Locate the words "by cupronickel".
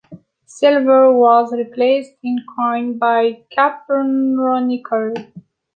2.97-5.31